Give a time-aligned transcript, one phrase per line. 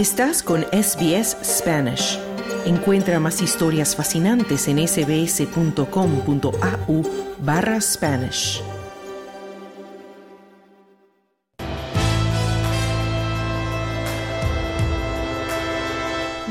[0.00, 2.18] Estás con SBS Spanish.
[2.64, 5.82] Encuentra más historias fascinantes en sbs.com.au
[7.40, 8.62] barra Spanish.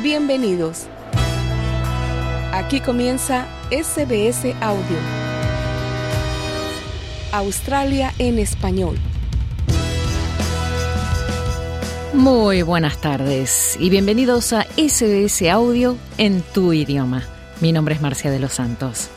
[0.03, 0.85] Bienvenidos.
[2.53, 4.99] Aquí comienza SBS Audio.
[7.31, 9.08] Australia en español.
[12.13, 17.23] Muy buenas tardes y bienvenidos a SBS Audio en tu idioma.
[17.61, 19.09] Mi nombre es Marcia de los Santos.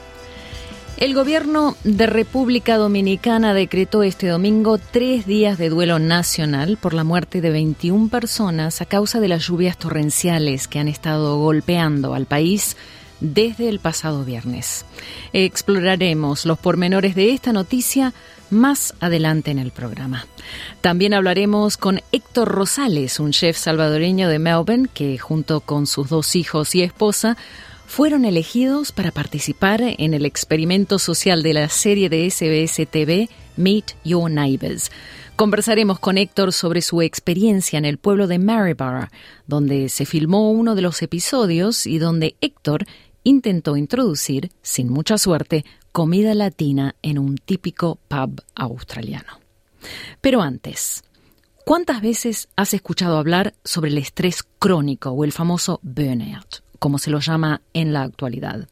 [0.98, 7.02] El gobierno de República Dominicana decretó este domingo tres días de duelo nacional por la
[7.02, 12.27] muerte de 21 personas a causa de las lluvias torrenciales que han estado golpeando al
[12.27, 12.77] país
[13.23, 14.85] desde el pasado viernes.
[15.33, 18.13] Exploraremos los pormenores de esta noticia
[18.51, 20.27] más adelante en el programa.
[20.83, 26.37] También hablaremos con Héctor Rosales, un chef salvadoreño de Melbourne que junto con sus dos
[26.37, 27.38] hijos y esposa
[27.87, 33.96] fueron elegidos para participar en el experimento social de la serie de SBS TV Meet
[34.05, 34.91] Your Neighbors.
[35.37, 39.09] Conversaremos con Héctor sobre su experiencia en el pueblo de Maryborough,
[39.46, 42.87] donde se filmó uno de los episodios y donde Héctor
[43.24, 49.40] intentó introducir, sin mucha suerte, comida latina en un típico pub australiano.
[50.20, 51.04] Pero antes,
[51.65, 57.10] ¿cuántas veces has escuchado hablar sobre el estrés crónico o el famoso burnout, como se
[57.10, 58.68] lo llama en la actualidad?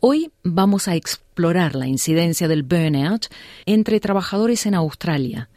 [0.00, 3.26] Hoy vamos a explorar la incidencia del burnout
[3.64, 5.48] entre trabajadores en Australia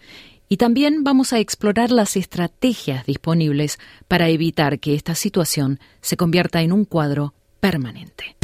[0.48, 6.62] y también vamos a explorar las estrategias disponibles para evitar que esta situación se convierta
[6.62, 8.36] en un cuadro permanente.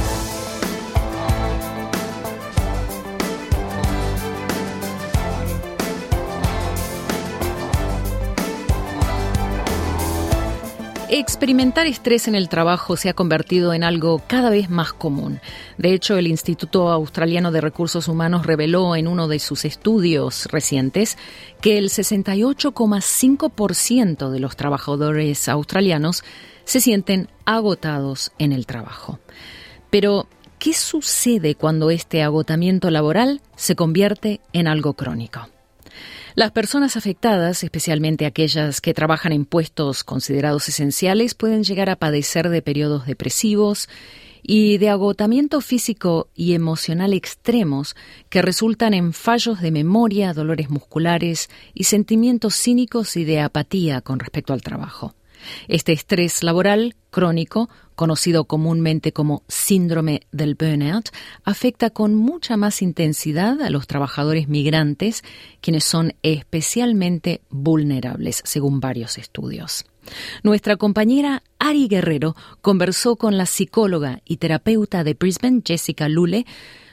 [11.08, 15.40] Experimentar estrés en el trabajo se ha convertido en algo cada vez más común.
[15.78, 21.20] De hecho, el Instituto Australiano de Recursos Humanos reveló en uno de sus estudios recientes
[21.62, 26.24] que el 68,5% de los trabajadores australianos
[26.66, 29.20] se sienten agotados en el trabajo.
[29.90, 30.28] Pero,
[30.60, 35.48] ¿qué sucede cuando este agotamiento laboral se convierte en algo crónico?
[36.36, 42.50] Las personas afectadas, especialmente aquellas que trabajan en puestos considerados esenciales, pueden llegar a padecer
[42.50, 43.88] de periodos depresivos
[44.44, 47.96] y de agotamiento físico y emocional extremos
[48.30, 54.20] que resultan en fallos de memoria, dolores musculares y sentimientos cínicos y de apatía con
[54.20, 55.16] respecto al trabajo.
[55.68, 61.10] Este estrés laboral crónico, conocido comúnmente como síndrome del burnout,
[61.44, 65.24] afecta con mucha más intensidad a los trabajadores migrantes,
[65.62, 69.86] quienes son especialmente vulnerables, según varios estudios.
[70.44, 76.46] Nuestra compañera Ari Guerrero conversó con la psicóloga y terapeuta de Brisbane, Jessica Lule,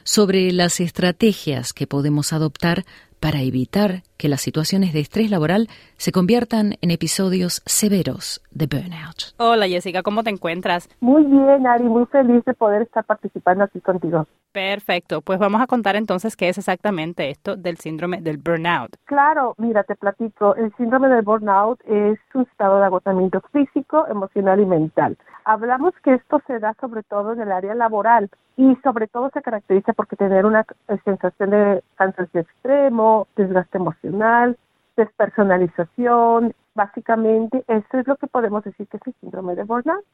[0.05, 2.85] sobre las estrategias que podemos adoptar
[3.23, 9.35] para evitar que las situaciones de estrés laboral se conviertan en episodios severos de burnout.
[9.37, 10.89] Hola Jessica, ¿cómo te encuentras?
[10.99, 14.27] Muy bien, Ari, muy feliz de poder estar participando aquí contigo.
[14.53, 18.97] Perfecto, pues vamos a contar entonces qué es exactamente esto del síndrome del burnout.
[19.07, 24.61] Claro, mira, te platico, el síndrome del burnout es un estado de agotamiento físico, emocional
[24.61, 25.17] y mental.
[25.47, 29.41] Hablamos que esto se da sobre todo en el área laboral y sobre todo se
[29.41, 30.67] caracteriza porque tener una
[31.05, 34.59] sensación de cansancio extremo, desgaste emocional,
[34.99, 40.05] despersonalización, básicamente eso es lo que podemos decir que es el síndrome de burnout.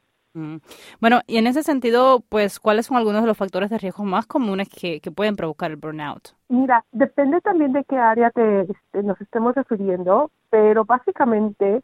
[1.00, 4.26] Bueno, y en ese sentido, pues, ¿cuáles son algunos de los factores de riesgo más
[4.26, 6.34] comunes que, que pueden provocar el burnout?
[6.48, 11.82] Mira, depende también de qué área te, este, nos estemos refiriendo, pero básicamente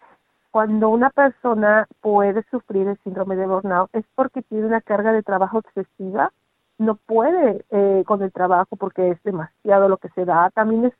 [0.50, 5.22] cuando una persona puede sufrir el síndrome de burnout es porque tiene una carga de
[5.22, 6.32] trabajo excesiva,
[6.78, 10.92] no puede eh, con el trabajo porque es demasiado lo que se da, también es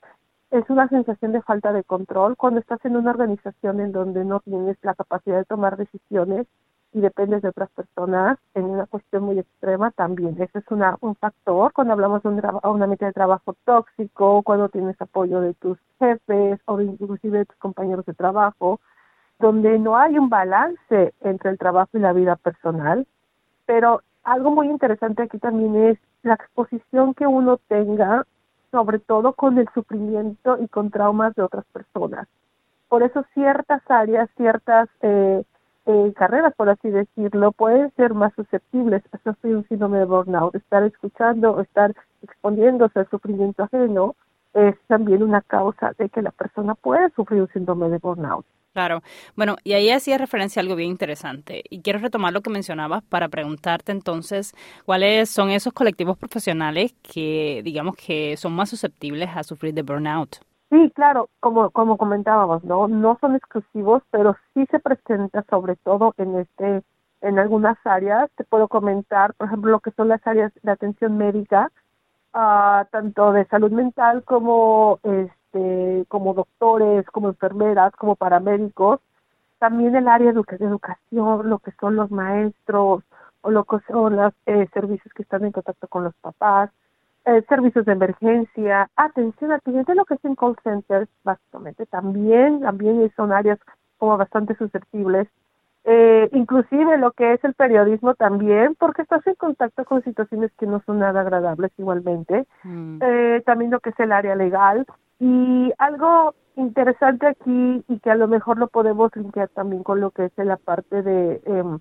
[0.55, 4.39] es una sensación de falta de control cuando estás en una organización en donde no
[4.41, 6.47] tienes la capacidad de tomar decisiones
[6.95, 10.41] y dependes de otras personas en una cuestión muy extrema también.
[10.41, 14.69] Ese es una, un factor cuando hablamos de un, un ambiente de trabajo tóxico, cuando
[14.71, 18.81] tienes apoyo de tus jefes o inclusive de tus compañeros de trabajo
[19.39, 23.07] donde no hay un balance entre el trabajo y la vida personal,
[23.67, 28.25] pero algo muy interesante aquí también es la exposición que uno tenga,
[28.71, 32.29] sobre todo con el sufrimiento y con traumas de otras personas.
[32.89, 35.45] Por eso ciertas áreas, ciertas eh,
[35.87, 40.55] eh, carreras, por así decirlo, pueden ser más susceptibles a sufrir un síndrome de burnout.
[40.55, 44.17] Estar escuchando o estar exponiéndose al sufrimiento ajeno
[44.55, 48.47] es también una causa de que la persona pueda sufrir un síndrome de burnout.
[48.73, 49.03] Claro.
[49.37, 51.63] Bueno, y ahí hacía referencia a algo bien interesante.
[51.71, 54.53] Y quiero retomar lo que mencionabas para preguntarte entonces
[54.85, 60.39] cuáles son esos colectivos profesionales que, digamos, que son más susceptibles a sufrir de burnout.
[60.75, 62.89] Sí, claro, como, como comentábamos, ¿no?
[62.89, 66.83] No son exclusivos, pero sí se presenta sobre todo en este
[67.21, 68.29] en algunas áreas.
[68.35, 71.71] Te puedo comentar, por ejemplo, lo que son las áreas de atención médica,
[72.35, 78.99] uh, tanto de salud mental como este como doctores, como enfermeras, como paramédicos,
[79.61, 83.05] también el área de educación, lo que son los maestros
[83.43, 86.71] o lo que son los eh, servicios que están en contacto con los papás,
[87.27, 92.61] eh, servicios de emergencia, atención al cliente, lo que es en call centers, básicamente también,
[92.61, 93.59] también son áreas
[93.99, 95.29] como bastante susceptibles.
[95.87, 100.67] Eh, inclusive lo que es el periodismo también, porque estás en contacto con situaciones que
[100.67, 102.47] no son nada agradables igualmente.
[102.63, 102.99] Mm.
[103.03, 104.87] Eh, también lo que es el área legal,
[105.21, 110.11] y algo interesante aquí y que a lo mejor lo podemos limpiar también con lo
[110.11, 111.79] que es la parte de, em,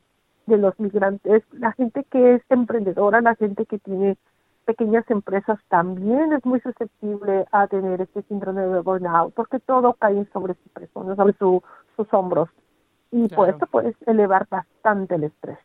[0.47, 4.17] de los migrantes, la gente que es emprendedora, la gente que tiene
[4.63, 10.25] pequeñas empresas también es muy susceptible a tener este síndrome de burnout porque todo cae
[10.33, 11.61] sobre su persona, sobre su,
[11.95, 12.49] sus hombros
[13.11, 15.59] y por eso puede elevar bastante el estrés.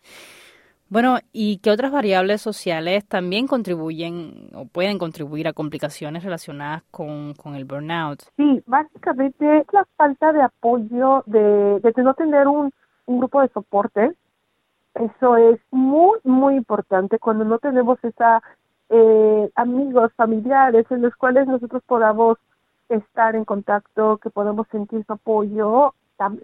[0.90, 7.34] Bueno, ¿y qué otras variables sociales también contribuyen o pueden contribuir a complicaciones relacionadas con,
[7.34, 8.22] con el burnout?
[8.36, 12.72] Sí, básicamente la falta de apoyo, de, de no tener un,
[13.04, 14.12] un grupo de soporte.
[14.94, 18.42] Eso es muy, muy importante cuando no tenemos esa
[18.90, 22.38] eh, amigos, familiares en los cuales nosotros podamos
[22.88, 25.94] estar en contacto, que podamos sentir su apoyo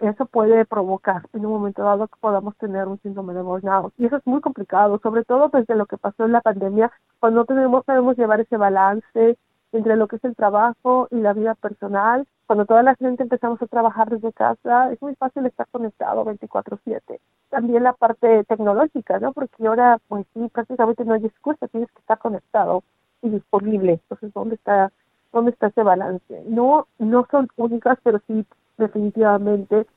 [0.01, 3.93] eso puede provocar en un momento dado que podamos tener un síndrome de burnout.
[3.97, 7.41] Y eso es muy complicado, sobre todo desde lo que pasó en la pandemia, cuando
[7.41, 9.37] no tenemos, sabemos llevar ese balance
[9.73, 12.25] entre lo que es el trabajo y la vida personal.
[12.47, 17.19] Cuando toda la gente empezamos a trabajar desde casa, es muy fácil estar conectado 24/7.
[17.49, 19.33] También la parte tecnológica, ¿no?
[19.33, 22.83] Porque ahora, pues sí, prácticamente no hay excusa, tienes que estar conectado
[23.21, 23.93] y disponible.
[23.93, 24.91] Entonces, ¿dónde está,
[25.33, 26.43] dónde está ese balance?
[26.47, 28.45] No, no son únicas, pero sí
[28.77, 29.87] definitivamente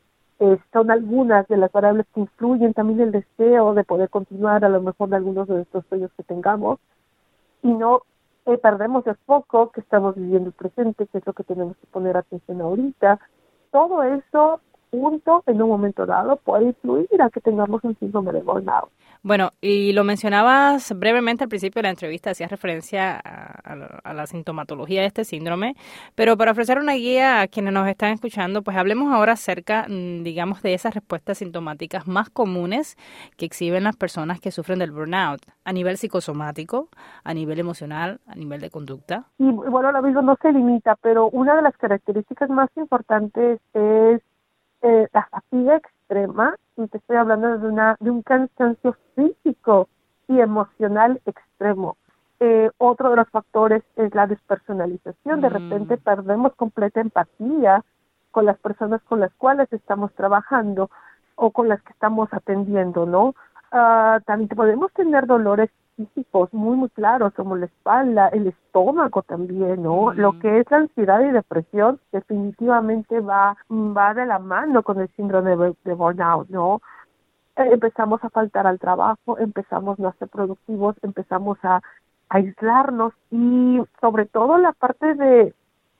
[0.41, 4.69] eh, son algunas de las variables que influyen también el deseo de poder continuar a
[4.69, 6.79] lo mejor de algunos de estos sueños que tengamos
[7.62, 8.03] y no
[8.49, 11.87] eh, perdemos el foco que estamos viviendo el presente, que es lo que tenemos que
[11.89, 13.21] poner atención ahorita.
[13.71, 14.61] Todo eso
[14.91, 18.89] junto en un momento dado puede influir a que tengamos un síndrome de burnout.
[19.23, 25.00] Bueno, y lo mencionabas brevemente al principio de la entrevista, hacías referencia a, la, sintomatología
[25.00, 25.75] de este síndrome,
[26.15, 30.23] pero para ofrecer una guía a quienes nos están escuchando, pues hablemos ahora acerca, mm,
[30.23, 32.97] digamos, de esas respuestas sintomáticas más comunes
[33.37, 36.88] que exhiben las personas que sufren del burnout, a nivel psicosomático,
[37.25, 39.25] a nivel emocional, a nivel de conducta.
[39.38, 44.23] Y bueno, lo mismo no se limita, pero una de las características más importantes es
[44.82, 45.29] eh, la
[46.08, 49.88] extrema, y te estoy hablando de, una, de un cansancio físico
[50.26, 51.96] y emocional extremo.
[52.40, 55.40] Eh, otro de los factores es la despersonalización.
[55.40, 56.00] De repente mm.
[56.00, 57.84] perdemos completa empatía
[58.31, 60.90] con las personas con las cuales estamos trabajando
[61.34, 63.34] o con las que estamos atendiendo, ¿no?
[63.70, 69.83] Uh, también podemos tener dolores físicos muy, muy claros, como la espalda, el estómago también,
[69.83, 70.12] ¿no?
[70.15, 75.09] Lo que es la ansiedad y depresión definitivamente va, va de la mano con el
[75.17, 76.81] síndrome de, burnout, ¿no?
[77.57, 81.83] Eh, empezamos a faltar al trabajo, empezamos a no ser productivos, empezamos a, a
[82.28, 85.52] aislarnos y sobre todo la parte de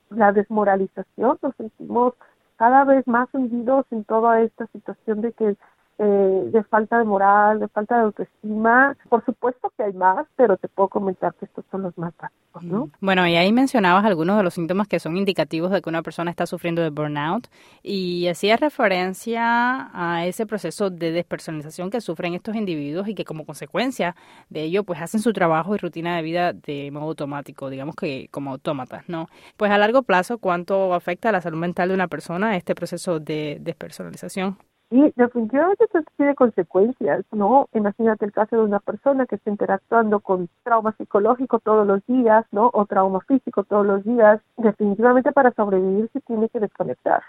[0.09, 2.13] la desmoralización, nos sentimos
[2.55, 5.57] cada vez más hundidos en toda esta situación de que
[6.01, 8.95] eh, de falta de moral, de falta de autoestima.
[9.09, 12.63] Por supuesto que hay más, pero te puedo comentar que estos son los más básicos,
[12.63, 12.85] ¿no?
[12.85, 12.91] Mm.
[13.01, 16.31] Bueno, y ahí mencionabas algunos de los síntomas que son indicativos de que una persona
[16.31, 17.49] está sufriendo de burnout
[17.83, 23.45] y hacías referencia a ese proceso de despersonalización que sufren estos individuos y que como
[23.45, 24.15] consecuencia
[24.49, 28.29] de ello pues hacen su trabajo y rutina de vida de modo automático, digamos que
[28.31, 29.27] como autómatas, ¿no?
[29.57, 33.19] Pues a largo plazo, ¿cuánto afecta a la salud mental de una persona este proceso
[33.19, 34.57] de despersonalización?
[34.91, 37.69] Y definitivamente eso tiene consecuencias, ¿no?
[37.73, 42.45] Imagínate el caso de una persona que está interactuando con trauma psicológico todos los días,
[42.51, 42.71] ¿no?
[42.73, 44.41] O trauma físico todos los días.
[44.57, 47.21] Definitivamente para sobrevivir se tiene que desconectar.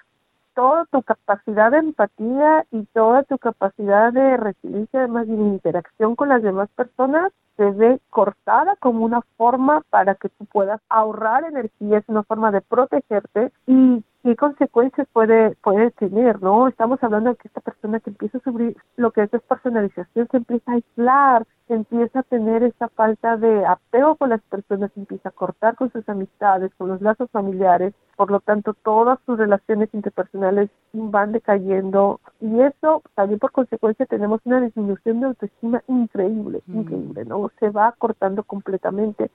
[0.55, 6.31] Toda tu capacidad de empatía y toda tu capacidad de resiliencia, además de interacción con
[6.31, 11.99] las demás personas, se ve cortada como una forma para que tú puedas ahorrar energía,
[11.99, 16.69] es una forma de protegerte y qué consecuencias puede, puede tener, ¿no?
[16.69, 20.37] Estamos hablando de que esta persona que empieza a sufrir lo que es despersonalización se
[20.37, 25.33] empieza a aislar, empieza a tener esa falta de apego con las personas, empieza a
[25.33, 30.69] cortar con sus amistades, con los lazos familiares, por lo tanto todas sus relaciones interpersonales
[30.93, 36.81] van decayendo y eso también por consecuencia tenemos una disminución de autoestima increíble, mm.
[36.81, 37.51] increíble, ¿no?
[37.59, 39.31] Se va cortando completamente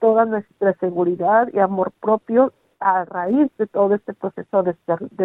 [0.00, 4.74] toda nuestra seguridad y amor propio a raíz de todo este proceso de,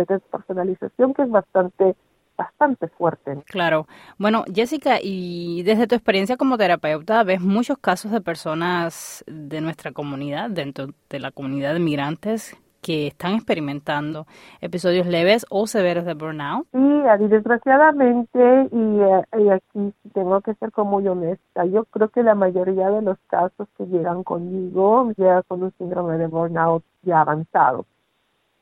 [0.07, 1.95] despersonalización que es bastante
[2.37, 3.41] bastante fuerte.
[3.45, 3.87] Claro.
[4.17, 9.93] Bueno, Jessica, y desde tu experiencia como terapeuta, ves muchos casos de personas de nuestra
[9.93, 14.27] comunidad, dentro de la comunidad de migrantes, que están experimentando
[14.61, 16.67] episodios leves o severos de burnout?
[16.71, 22.21] Sí, desgraciadamente, y, eh, y, aquí tengo que ser como muy honesta, yo creo que
[22.21, 27.21] la mayoría de los casos que llegan conmigo llegan con un síndrome de burnout ya
[27.21, 27.85] avanzado.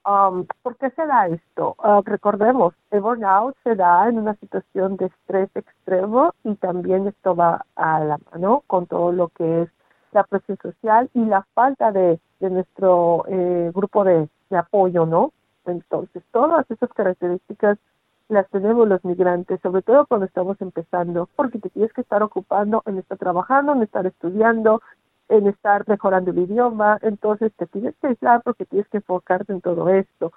[0.06, 1.76] Um, ¿Por qué se da esto?
[1.80, 7.36] Uh, recordemos, el burnout se da en una situación de estrés extremo y también esto
[7.36, 9.70] va a la mano con todo lo que es
[10.14, 15.32] la presión social y la falta de, de nuestro eh, grupo de, apoyo, ¿no?
[15.66, 17.80] Entonces, todas esas características
[18.30, 22.84] las tenemos los migrantes, sobre todo cuando estamos empezando, porque te tienes que estar ocupando
[22.86, 24.82] en estar trabajando, en estar estudiando,
[25.30, 29.62] en estar mejorando el idioma, entonces te tienes que aislar porque tienes que enfocarte en
[29.62, 30.32] todo esto.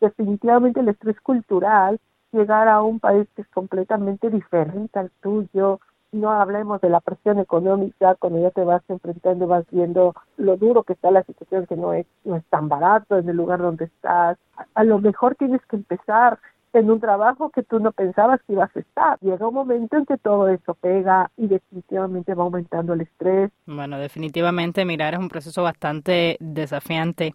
[0.00, 1.98] Definitivamente el estrés cultural,
[2.32, 5.80] llegar a un país que es completamente diferente al tuyo,
[6.12, 10.82] no hablemos de la presión económica, cuando ya te vas enfrentando, vas viendo lo duro
[10.84, 13.86] que está la situación, que no es, no es tan barato en el lugar donde
[13.86, 14.38] estás.
[14.74, 16.38] a lo mejor tienes que empezar
[16.72, 19.18] en un trabajo que tú no pensabas que ibas a estar.
[19.20, 23.50] Llega un momento en que todo eso pega y definitivamente va aumentando el estrés.
[23.66, 27.34] Bueno, definitivamente mirar es un proceso bastante desafiante.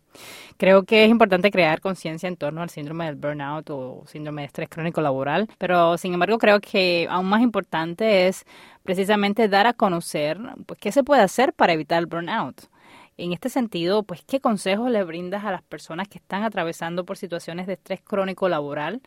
[0.58, 4.48] Creo que es importante crear conciencia en torno al síndrome del burnout o síndrome de
[4.48, 8.46] estrés crónico laboral, pero sin embargo creo que aún más importante es
[8.84, 12.70] precisamente dar a conocer pues, qué se puede hacer para evitar el burnout.
[13.18, 17.18] En este sentido, pues, ¿qué consejos le brindas a las personas que están atravesando por
[17.18, 19.02] situaciones de estrés crónico laboral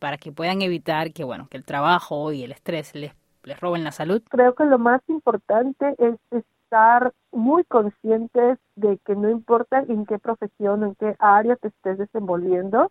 [0.00, 3.12] para que puedan evitar que, bueno, que el trabajo y el estrés les,
[3.60, 4.20] roben la salud?
[4.30, 10.18] Creo que lo más importante es estar muy conscientes de que no importa en qué
[10.18, 12.90] profesión, en qué área te estés desenvolviendo,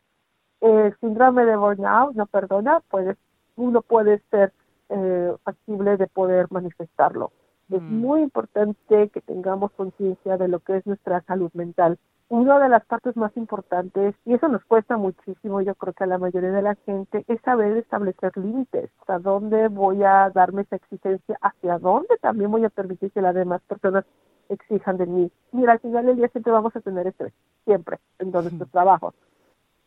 [0.61, 3.17] el síndrome de burnout, no perdona, puede,
[3.57, 4.53] uno puede ser
[4.87, 7.33] eh, factible de poder manifestarlo.
[7.71, 7.99] Es mm.
[7.99, 11.97] muy importante que tengamos conciencia de lo que es nuestra salud mental.
[12.29, 16.07] Una de las partes más importantes, y eso nos cuesta muchísimo, yo creo que a
[16.07, 18.89] la mayoría de la gente, es saber establecer límites.
[19.01, 23.35] Hasta dónde voy a darme esa exigencia, hacia dónde también voy a permitir que las
[23.35, 24.05] demás personas
[24.47, 25.31] exijan de mí.
[25.51, 27.33] Mira, al final del día siempre vamos a tener estrés,
[27.65, 29.13] siempre, en nuestros trabajos.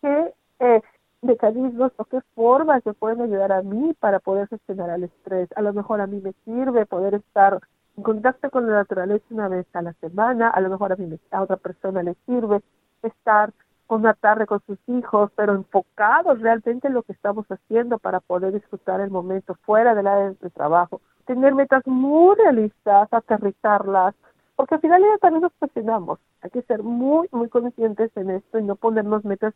[0.02, 0.82] ¿Qué eh,
[1.22, 5.48] mecanismos o qué formas me pueden ayudar a mí para poder gestionar el estrés?
[5.56, 7.60] A lo mejor a mí me sirve poder estar
[7.96, 10.96] en contacto con la naturaleza una vez a la semana, a lo mejor a,
[11.30, 12.60] a otra persona le sirve
[13.02, 13.52] estar
[13.88, 18.52] una tarde con sus hijos, pero enfocados realmente en lo que estamos haciendo para poder
[18.52, 21.00] disfrutar el momento fuera del área de trabajo.
[21.26, 24.14] Tener metas muy realistas, aterrizarlas,
[24.56, 26.18] porque al final ya también nos presionamos.
[26.42, 29.54] Hay que ser muy, muy conscientes en esto y no ponernos metas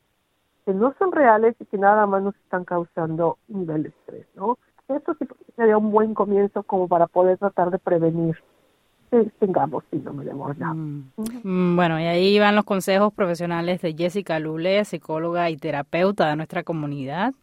[0.65, 4.27] que no son reales y que nada más nos están causando un nivel de estrés,
[4.35, 4.59] ¿no?
[4.89, 5.27] Esto sí
[5.57, 8.37] sería un buen comienzo como para poder tratar de prevenir
[9.11, 10.77] que tengamos síndrome de burnout.
[11.43, 11.77] Mm.
[11.77, 16.63] Bueno, y ahí van los consejos profesionales de Jessica Lule, psicóloga y terapeuta de nuestra
[16.63, 17.35] comunidad.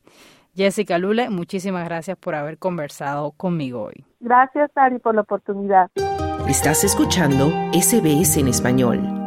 [0.56, 4.06] Jessica Lule, muchísimas gracias por haber conversado conmigo hoy.
[4.20, 5.92] Gracias, Ari, por la oportunidad.
[6.48, 9.25] Estás escuchando SBS en español.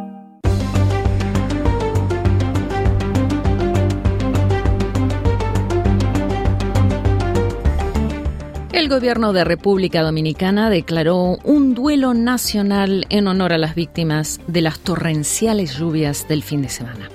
[8.79, 14.61] El gobierno de República Dominicana declaró un duelo nacional en honor a las víctimas de
[14.61, 17.09] las torrenciales lluvias del fin de semana.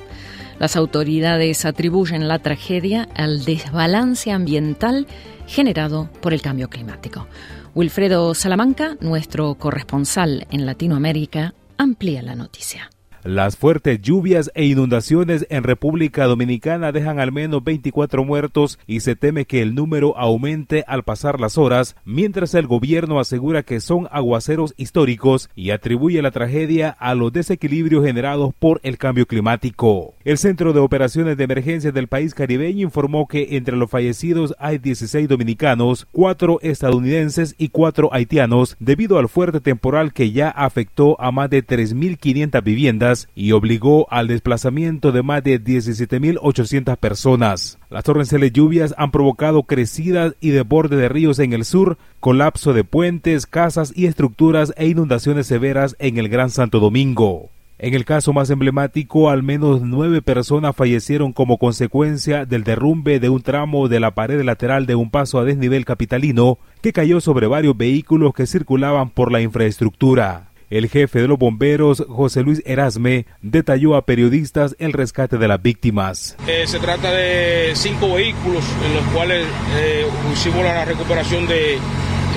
[0.59, 5.07] Las autoridades atribuyen la tragedia al desbalance ambiental
[5.47, 7.29] generado por el cambio climático.
[7.75, 12.91] Wilfredo Salamanca, nuestro corresponsal en Latinoamérica, amplía la noticia.
[13.25, 19.17] Las fuertes lluvias e inundaciones en República Dominicana dejan al menos 24 muertos y se
[19.17, 24.09] teme que el número aumente al pasar las horas, mientras el gobierno asegura que son
[24.11, 30.13] aguaceros históricos y atribuye la tragedia a los desequilibrios generados por el cambio climático.
[30.23, 34.77] El Centro de Operaciones de Emergencia del país caribeño informó que entre los fallecidos hay
[34.77, 41.33] 16 dominicanos, 4 estadounidenses y 4 haitianos debido al fuerte temporal que ya afectó a
[41.33, 47.79] más de 3.500 viviendas y obligó al desplazamiento de más de 17.800 personas.
[47.91, 52.85] Las torrenciales lluvias han provocado crecidas y desborde de ríos en el sur, colapso de
[52.85, 57.51] puentes, casas y estructuras e inundaciones severas en el Gran Santo Domingo.
[57.79, 63.29] En el caso más emblemático, al menos nueve personas fallecieron como consecuencia del derrumbe de
[63.29, 67.49] un tramo de la pared lateral de un paso a desnivel capitalino que cayó sobre
[67.49, 70.51] varios vehículos que circulaban por la infraestructura.
[70.71, 75.63] El jefe de los bomberos, José Luis Erasme, detalló a periodistas el rescate de las
[75.63, 76.37] víctimas.
[76.47, 81.79] Eh, se trata de cinco vehículos en los cuales eh, hicimos la recuperación de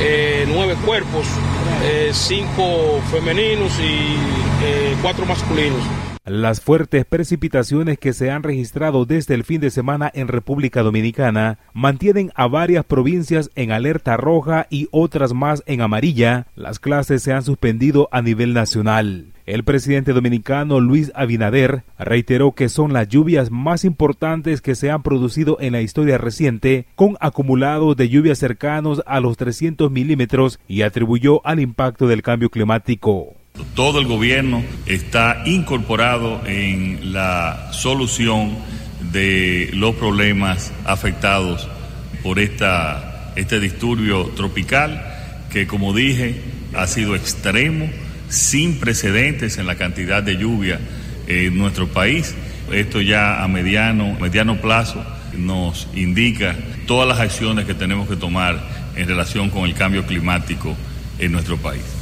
[0.01, 1.25] eh, nueve cuerpos,
[2.11, 5.81] cinco femeninos y cuatro masculinos.
[6.27, 11.57] Las fuertes precipitaciones que se han registrado desde el fin de semana en República Dominicana
[11.71, 16.47] mantienen a varias provincias en alerta roja y otras más en amarilla.
[16.57, 19.27] Las clases se han suspendido a nivel nacional.
[19.45, 25.03] El presidente dominicano Luis Abinader reiteró que son las lluvias más importantes que se han
[25.03, 30.81] producido en la historia reciente, con acumulados de lluvias cercanos a los 300 milímetros y
[30.81, 33.37] atribuyó al impacto del cambio climático.
[33.75, 38.57] Todo el gobierno está incorporado en la solución
[39.11, 41.67] de los problemas afectados
[42.23, 45.03] por esta, este disturbio tropical
[45.51, 46.41] que, como dije,
[46.73, 47.89] ha sido extremo,
[48.29, 50.79] sin precedentes en la cantidad de lluvia
[51.27, 52.35] en nuestro país.
[52.71, 55.03] Esto ya a mediano, mediano plazo
[55.37, 58.59] nos indica todas las acciones que tenemos que tomar
[58.95, 60.75] en relación con el cambio climático
[61.19, 61.96] en nuestro país.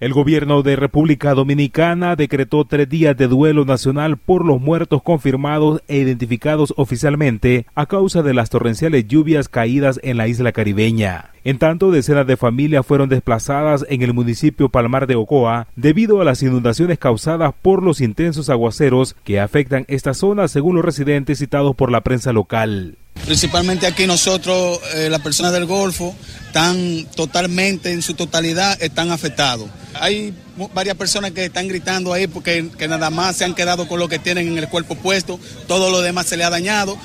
[0.00, 5.82] El gobierno de República Dominicana decretó tres días de duelo nacional por los muertos confirmados
[5.88, 11.32] e identificados oficialmente a causa de las torrenciales lluvias caídas en la isla caribeña.
[11.42, 16.24] En tanto, decenas de familias fueron desplazadas en el municipio Palmar de Ocoa debido a
[16.24, 21.74] las inundaciones causadas por los intensos aguaceros que afectan esta zona según los residentes citados
[21.74, 22.98] por la prensa local.
[23.24, 26.14] Principalmente aquí nosotros, eh, las personas del Golfo,
[26.46, 29.68] están totalmente, en su totalidad, están afectados.
[29.94, 30.34] Hay
[30.72, 34.08] varias personas que están gritando ahí porque que nada más se han quedado con lo
[34.08, 36.96] que tienen en el cuerpo puesto, todo lo demás se le ha dañado.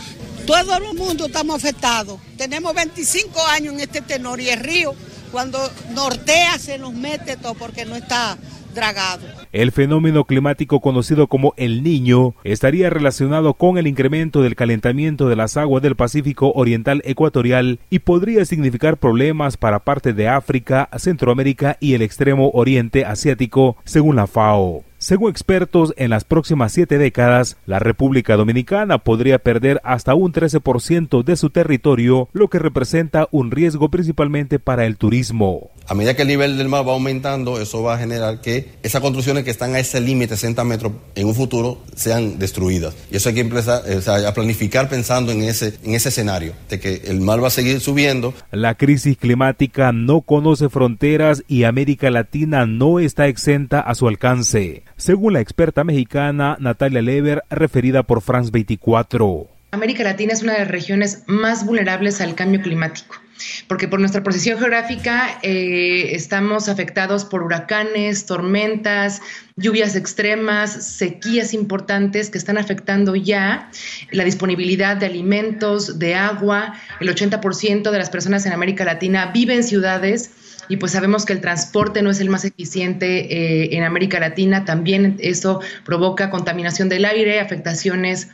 [0.45, 2.19] Todo el mundo estamos afectados.
[2.37, 4.95] Tenemos 25 años en este tenor y el río,
[5.31, 8.37] cuando nortea se nos mete todo porque no está
[9.51, 15.35] El fenómeno climático conocido como el niño estaría relacionado con el incremento del calentamiento de
[15.35, 21.77] las aguas del Pacífico Oriental Ecuatorial y podría significar problemas para parte de África, Centroamérica
[21.79, 24.83] y el extremo oriente asiático, según la FAO.
[25.03, 31.25] Según expertos, en las próximas siete décadas, la República Dominicana podría perder hasta un 13%
[31.25, 35.71] de su territorio, lo que representa un riesgo principalmente para el turismo.
[35.89, 39.01] A medida que el nivel del mar va aumentando, eso va a generar que esas
[39.01, 42.95] construcciones que están a ese límite, 60 metros, en un futuro sean destruidas.
[43.11, 46.53] Y eso hay que empezar o sea, a planificar pensando en ese, en ese escenario,
[46.69, 48.33] de que el mar va a seguir subiendo.
[48.51, 54.83] La crisis climática no conoce fronteras y América Latina no está exenta a su alcance
[55.03, 59.47] según la experta mexicana Natalia Lever, referida por France 24.
[59.71, 63.15] América Latina es una de las regiones más vulnerables al cambio climático
[63.67, 69.21] porque por nuestra posición geográfica eh, estamos afectados por huracanes, tormentas,
[69.55, 73.69] lluvias extremas, sequías importantes que están afectando ya
[74.11, 76.75] la disponibilidad de alimentos, de agua.
[76.99, 80.31] El 80% de las personas en América Latina viven en ciudades
[80.73, 84.65] y pues sabemos que el transporte no es el más eficiente eh, en América Latina.
[84.65, 88.29] También eso provoca contaminación del aire, afectaciones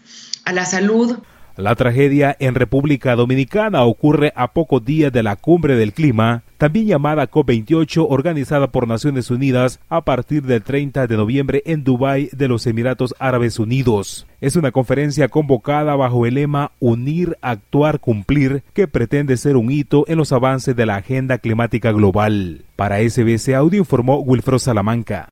[0.46, 1.20] a la salud.
[1.60, 6.88] La tragedia en República Dominicana ocurre a pocos días de la cumbre del clima, también
[6.88, 12.48] llamada COP28, organizada por Naciones Unidas a partir del 30 de noviembre en Dubái de
[12.48, 14.26] los Emiratos Árabes Unidos.
[14.40, 20.06] Es una conferencia convocada bajo el lema Unir, Actuar, Cumplir, que pretende ser un hito
[20.08, 22.62] en los avances de la agenda climática global.
[22.78, 25.28] Para SBC Audio informó Wilfredo Salamanca.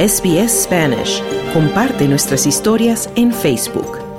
[0.00, 1.22] SBS Spanish.
[1.52, 4.09] Comparte nuestras historias en Facebook.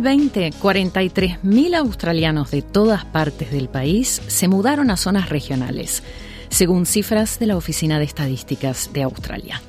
[0.00, 6.02] 2020, 43.000 australianos de todas partes del país se mudaron a zonas regionales,
[6.48, 9.60] según cifras de la Oficina de Estadísticas de Australia.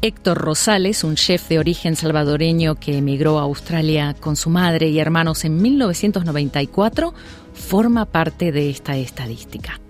[0.00, 5.00] Héctor Rosales, un chef de origen salvadoreño que emigró a Australia con su madre y
[5.00, 7.12] hermanos en 1994,
[7.52, 9.80] forma parte de esta estadística.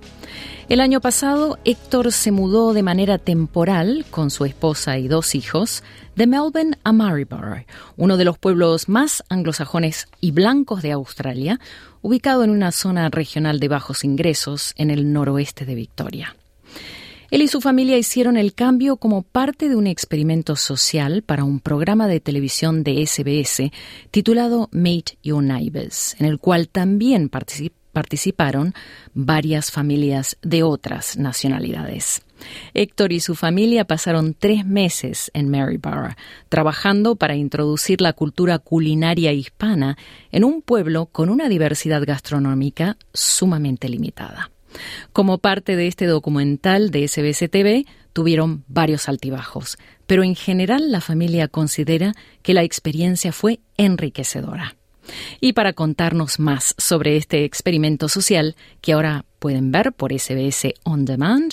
[0.67, 5.83] El año pasado, Héctor se mudó de manera temporal con su esposa y dos hijos
[6.17, 7.67] de Melbourne a Maryborough,
[7.99, 11.61] uno de los pueblos más anglosajones y blancos de Australia,
[12.01, 16.35] ubicado en una zona regional de bajos ingresos en el noroeste de Victoria.
[17.31, 21.61] Él y su familia hicieron el cambio como parte de un experimento social para un
[21.61, 23.71] programa de televisión de SBS
[24.11, 28.75] titulado Meet Your Neighbors, en el cual también participó participaron
[29.15, 32.21] varias familias de otras nacionalidades.
[32.75, 36.15] Héctor y su familia pasaron tres meses en Maryborough,
[36.51, 39.97] trabajando para introducir la cultura culinaria hispana
[40.31, 44.51] en un pueblo con una diversidad gastronómica sumamente limitada.
[45.13, 51.01] Como parte de este documental de SBS TV, tuvieron varios altibajos, pero en general la
[51.01, 54.77] familia considera que la experiencia fue enriquecedora.
[55.41, 61.05] Y para contarnos más sobre este experimento social que ahora pueden ver por SBS On
[61.05, 61.53] Demand,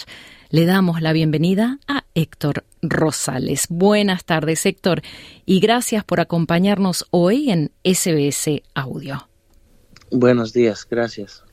[0.49, 3.67] le damos la bienvenida a Héctor Rosales.
[3.69, 5.01] Buenas tardes, Héctor,
[5.45, 9.27] y gracias por acompañarnos hoy en SBS Audio.
[10.11, 11.43] Buenos días, gracias.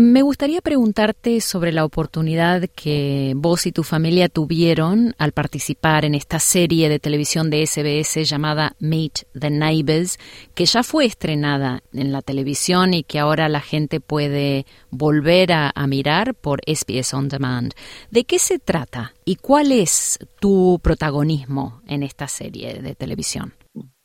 [0.00, 6.14] Me gustaría preguntarte sobre la oportunidad que vos y tu familia tuvieron al participar en
[6.14, 10.20] esta serie de televisión de SBS llamada Meet the Neighbors,
[10.54, 15.72] que ya fue estrenada en la televisión y que ahora la gente puede volver a,
[15.88, 17.72] mirar por SBS On Demand.
[18.12, 23.52] ¿De qué se trata y cuál es tu protagonismo en esta serie de televisión?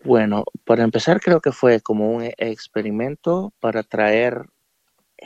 [0.03, 4.47] Bueno, para empezar creo que fue como un experimento para traer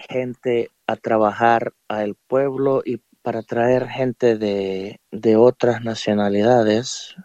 [0.10, 7.16] gente a trabajar al pueblo y para traer gente de, otras nacionalidades,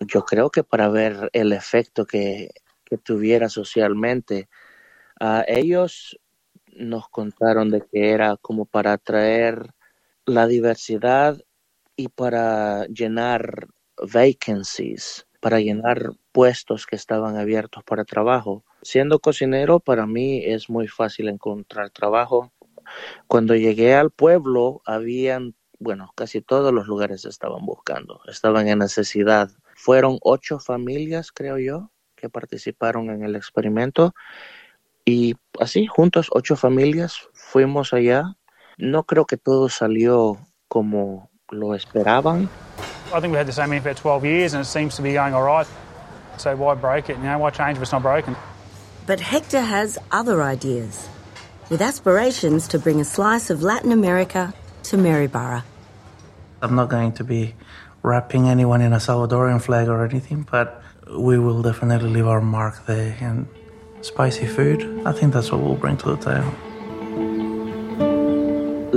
[0.00, 2.50] yo creo que para ver el efecto que,
[3.04, 4.48] tuviera socialmente.
[5.48, 6.18] ellos
[6.76, 9.74] nos contaron de que era como para atraer
[10.26, 11.40] la diversidad
[11.96, 13.68] y para llenar
[14.12, 18.64] vacancies, para llenar puestos que estaban abiertos para trabajo.
[18.84, 22.52] Siendo cocinero, para mí es muy fácil encontrar trabajo.
[23.26, 29.48] Cuando llegué al pueblo, habían, bueno, casi todos los lugares estaban buscando, estaban en necesidad.
[29.74, 34.14] Fueron ocho familias, creo yo, que participaron en el experimento.
[35.06, 38.36] Y así, juntos, ocho familias, fuimos allá.
[38.76, 40.36] No creo que todo salió
[40.68, 42.50] como lo esperaban.
[43.14, 45.32] I think we had the same for 12 years and it seems to be going
[45.32, 45.66] all right.
[46.36, 47.16] So why break it?
[47.16, 48.36] You know, why change if it's not broken?
[49.06, 51.08] But Hector has other ideas,
[51.68, 55.62] with aspirations to bring a slice of Latin America to Maryborough.
[56.62, 57.54] I'm not going to be
[58.02, 62.86] wrapping anyone in a Salvadorian flag or anything, but we will definitely leave our mark
[62.86, 63.14] there.
[63.20, 63.46] And
[64.00, 66.54] spicy food, I think that's what we'll bring to the table.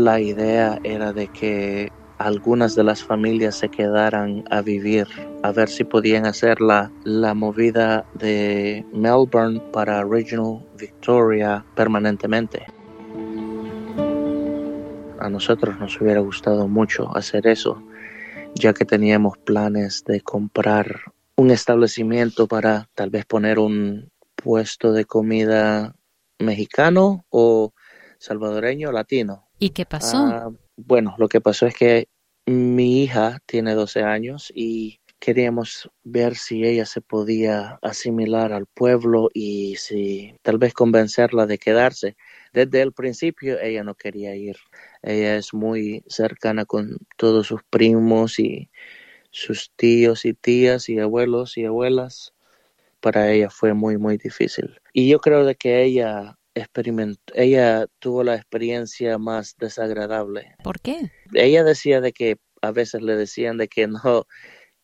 [0.01, 5.07] La idea era de que algunas de las familias se quedaran a vivir,
[5.43, 12.65] a ver si podían hacer la, la movida de Melbourne para Regional Victoria permanentemente.
[15.19, 17.81] A nosotros nos hubiera gustado mucho hacer eso,
[18.55, 25.05] ya que teníamos planes de comprar un establecimiento para tal vez poner un puesto de
[25.05, 25.95] comida
[26.39, 27.73] mexicano o
[28.19, 29.47] salvadoreño latino.
[29.59, 30.17] ¿Y qué pasó?
[30.17, 32.07] Ah, bueno, lo que pasó es que
[32.45, 39.29] mi hija tiene 12 años y queríamos ver si ella se podía asimilar al pueblo
[39.33, 42.15] y si tal vez convencerla de quedarse.
[42.53, 44.57] Desde el principio ella no quería ir.
[45.01, 48.69] Ella es muy cercana con todos sus primos y
[49.31, 52.33] sus tíos y tías y abuelos y abuelas.
[53.01, 54.79] Para ella fue muy muy difícil.
[54.93, 56.36] Y yo creo de que ella
[57.33, 60.55] ella tuvo la experiencia más desagradable.
[60.63, 61.11] ¿Por qué?
[61.33, 64.25] Ella decía de que a veces le decían de que no,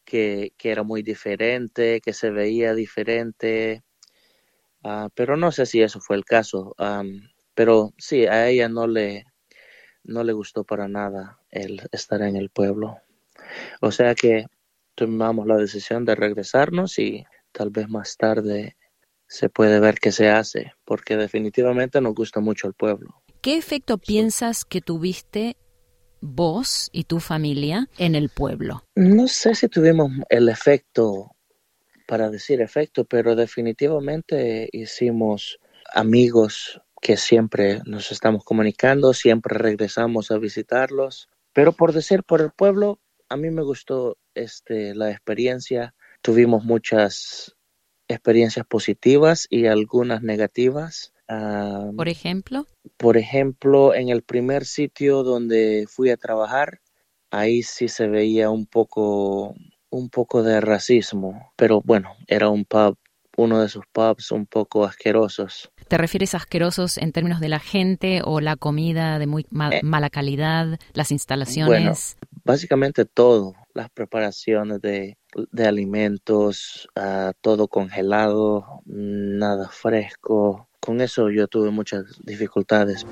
[0.06, 3.84] que, era muy diferente, que se veía diferente,
[4.84, 6.76] ah, pero no sé si eso fue el caso.
[7.56, 9.26] pero sí, a ella no le,
[10.04, 12.98] no le gustó para nada el estar en el pueblo.
[13.82, 14.46] O sea que
[14.96, 18.76] tomamos la decisión de regresarnos y tal vez más tarde
[19.34, 23.24] se puede ver qué se hace, porque definitivamente nos gusta mucho el pueblo.
[23.42, 25.58] ¿Qué efecto piensas que tuviste
[26.22, 28.84] vos y tu familia en el pueblo?
[28.94, 31.32] No sé si tuvimos el efecto
[32.08, 35.58] para decir efecto, pero definitivamente hicimos
[35.96, 41.28] amigos que siempre nos estamos comunicando, siempre regresamos a visitarlos.
[41.54, 45.96] Pero por decir por el pueblo, a mí me gustó este, la experiencia.
[46.22, 47.56] Tuvimos muchas
[48.14, 51.14] experiencias positivas y algunas negativas.
[51.96, 52.66] por ejemplo.
[52.98, 56.80] Por ejemplo, en el primer sitio donde fui a trabajar,
[57.32, 59.56] ahí sí se veía un poco,
[59.90, 62.98] un poco de racismo, pero bueno, era un pub,
[63.36, 65.72] uno de esos pubs un poco asquerosos.
[65.88, 69.82] ¿Te refieres a asquerosos en términos de la gente o la comida de muy eh.
[69.84, 72.18] mala calidad, las instalaciones?
[72.44, 75.18] básicamente todo, las preparaciones de,
[75.52, 80.68] de alimentos, uh, todo congelado, nada fresco.
[80.80, 83.06] Con eso yo tuve muchas dificultades.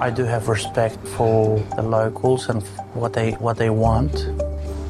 [0.00, 2.62] I do have respect for the locals and
[2.94, 4.12] what they what they want.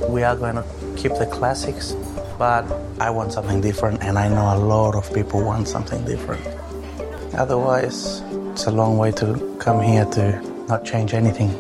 [0.09, 0.65] We are going to
[0.97, 1.97] keep the classics,
[2.39, 2.65] but
[3.01, 6.47] I want something different and I know a lot of people want something different.
[7.37, 11.51] Otherwise, it's a long way to come here to not change anything.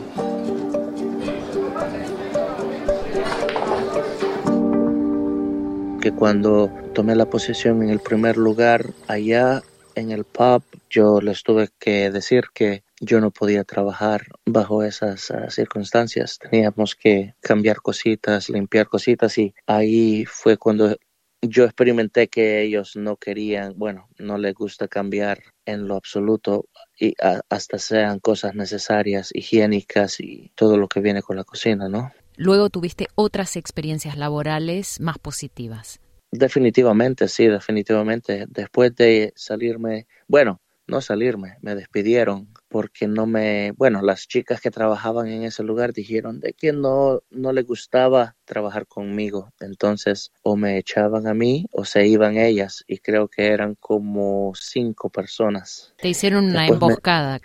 [6.04, 9.62] Que cuando tomé la posición en el primer lugar allá
[9.94, 15.30] en el pub, yo les tuve que decir que yo no podía trabajar bajo esas
[15.30, 16.38] ah, circunstancias.
[16.38, 20.94] Teníamos que cambiar cositas, limpiar cositas y ahí fue cuando
[21.40, 26.66] yo experimenté que ellos no querían, bueno, no les gusta cambiar en lo absoluto
[27.00, 27.14] y
[27.48, 32.12] hasta sean cosas necesarias, higiénicas y todo lo que viene con la cocina, ¿no?
[32.36, 36.00] Luego tuviste otras experiencias laborales más positivas.
[36.32, 38.46] Definitivamente, sí, definitivamente.
[38.48, 44.70] Después de salirme, bueno, no salirme, me despidieron porque no me, bueno, las chicas que
[44.70, 49.52] trabajaban en ese lugar dijeron de que no, no les gustaba trabajar conmigo.
[49.60, 54.52] Entonces, o me echaban a mí o se iban ellas y creo que eran como
[54.56, 55.94] cinco personas.
[55.98, 57.40] Te hicieron una emboscada.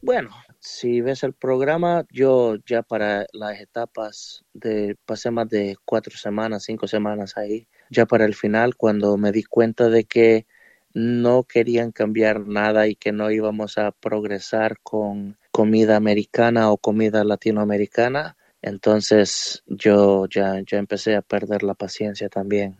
[0.00, 0.30] Bueno,
[0.62, 6.62] si ves el programa, yo ya para las etapas de, pasé más de cuatro semanas,
[6.62, 7.66] cinco semanas ahí.
[7.90, 10.46] Ya para el final, cuando me di cuenta de que
[10.94, 17.24] no querían cambiar nada y que no íbamos a progresar con comida americana o comida
[17.24, 22.76] latinoamericana, entonces yo ya, ya empecé a perder la paciencia también.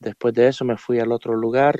[0.00, 1.78] Después de eso me fui al otro lugar,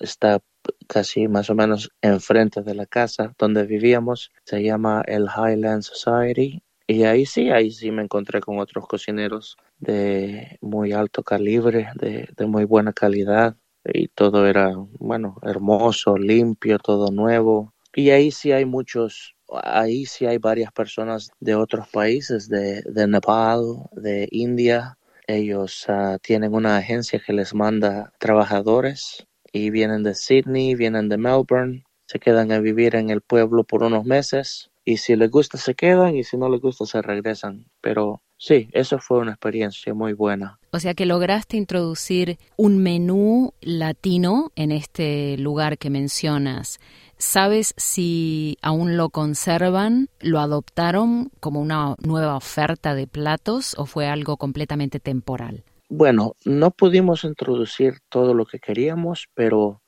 [0.00, 0.40] está
[0.86, 4.32] casi más o menos enfrente de la casa donde vivíamos.
[4.44, 6.62] Se llama el Highland Society.
[6.86, 12.28] Y ahí sí, ahí sí me encontré con otros cocineros de muy alto calibre, de,
[12.46, 13.56] muy buena calidad.
[13.84, 17.74] Y todo era, bueno, hermoso, limpio, todo nuevo.
[17.94, 23.62] Y ahí sí hay muchos, ahí sí hay varias personas de otros países, de Nepal,
[23.92, 24.97] de India.
[25.28, 31.18] Ellos uh, tienen una agencia que les manda trabajadores y vienen de Sydney, vienen de
[31.18, 35.58] Melbourne, se quedan a vivir en el pueblo por unos meses y si les gusta
[35.58, 37.66] se quedan y si no les gusta se regresan.
[37.82, 40.58] Pero sí, eso fue una experiencia muy buena.
[40.70, 46.80] O sea que lograste introducir un menú latino en este lugar que mencionas.
[47.20, 54.06] ¿Sabes si aún lo conservan, lo adoptaron como una nueva oferta de platos o fue
[54.06, 55.64] algo completamente temporal?
[55.88, 59.82] Bueno, no pudimos introducir todo lo que queríamos, pero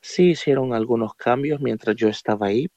[0.00, 2.68] sí hicieron algunos cambios mientras yo estaba ahí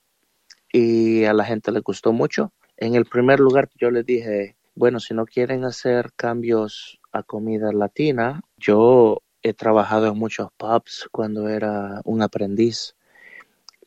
[0.69, 2.51] y a la gente le gustó mucho.
[2.75, 7.71] En el primer lugar yo les dije, bueno, si no quieren hacer cambios a comida
[7.71, 12.96] latina, yo he trabajado en muchos pubs cuando era un aprendiz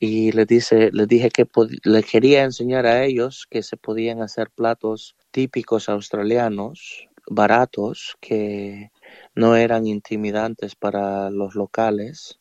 [0.00, 1.46] y les, dice, les dije que
[1.84, 8.90] les quería enseñar a ellos que se podían hacer platos típicos australianos baratos que
[9.34, 12.40] no eran intimidantes para los locales,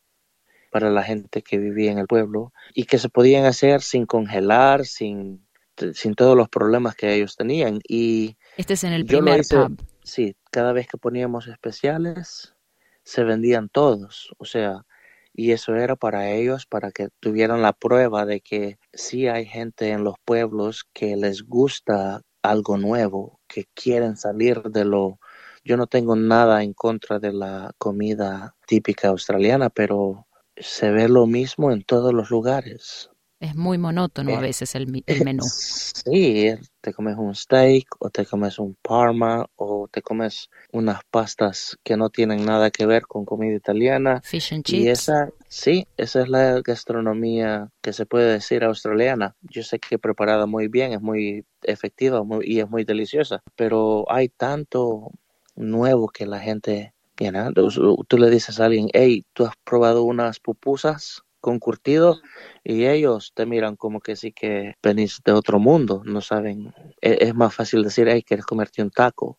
[0.71, 4.85] para la gente que vivía en el pueblo y que se podían hacer sin congelar,
[4.85, 5.45] sin,
[5.93, 7.79] sin todos los problemas que ellos tenían.
[7.87, 9.81] Y este es en el primer pub.
[10.03, 12.55] Sí, cada vez que poníamos especiales
[13.03, 14.85] se vendían todos, o sea,
[15.33, 19.89] y eso era para ellos, para que tuvieran la prueba de que sí hay gente
[19.89, 25.19] en los pueblos que les gusta algo nuevo, que quieren salir de lo...
[25.63, 31.25] Yo no tengo nada en contra de la comida típica australiana, pero se ve lo
[31.27, 33.09] mismo en todos los lugares.
[33.39, 35.43] Es muy monótono a eh, veces el, el menú.
[35.43, 41.77] Sí, te comes un steak o te comes un parma o te comes unas pastas
[41.83, 44.21] que no tienen nada que ver con comida italiana.
[44.23, 44.83] Fish and chips.
[44.83, 49.35] Y esa, sí, esa es la gastronomía que se puede decir australiana.
[49.41, 54.27] Yo sé que preparada muy bien, es muy efectiva y es muy deliciosa, pero hay
[54.27, 55.11] tanto
[55.55, 61.23] nuevo que la gente, tú le dices a alguien, hey, ¿tú has probado unas pupusas?
[61.39, 62.19] Con curtido
[62.63, 67.17] y ellos te miran como que sí que venís de otro mundo, no saben, es,
[67.21, 69.37] es más fácil decir, hey, quieres comerte un taco,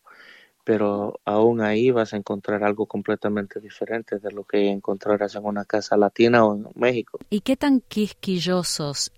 [0.63, 5.65] pero aún ahí vas a encontrar algo completamente diferente de lo que encontrarás en una
[5.65, 7.19] casa latina o en México.
[7.29, 9.11] ¿Y qué tan quisquillosos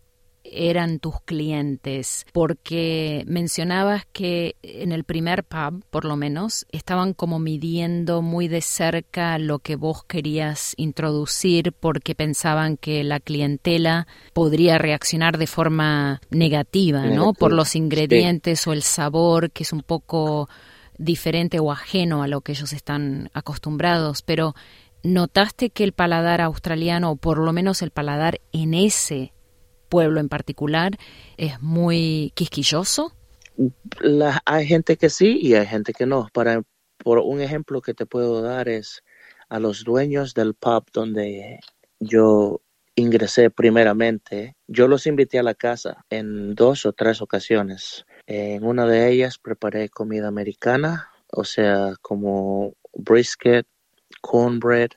[0.43, 2.25] eran tus clientes?
[2.32, 8.62] Porque mencionabas que en el primer pub, por lo menos, estaban como midiendo muy de
[8.62, 16.21] cerca lo que vos querías introducir porque pensaban que la clientela podría reaccionar de forma
[16.29, 17.34] negativa, ¿no?
[17.34, 20.49] Por los ingredientes o el sabor, que es un poco
[20.97, 24.56] diferente o ajeno a lo que ellos están acostumbrados, pero
[25.01, 29.34] ¿notaste que el paladar australiano, o por lo menos el paladar en ese
[29.93, 30.97] pueblo en particular,
[31.38, 33.13] es muy quisquilloso?
[34.45, 36.27] hay gente que sí y hay gente que no.
[36.34, 36.63] Para,
[36.97, 39.03] por un ejemplo que te puedo dar es
[39.49, 41.60] a los dueños del pub donde
[41.99, 42.62] yo
[42.95, 48.86] ingresé primeramente, yo los invité a la casa en dos o tres ocasiones en una
[48.86, 53.67] de ellas preparé comida americana, o sea, como brisket,
[54.21, 54.91] cornbread,